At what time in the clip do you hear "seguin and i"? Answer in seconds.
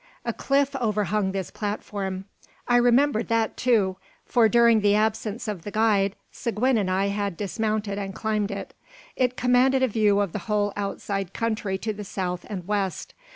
6.31-7.09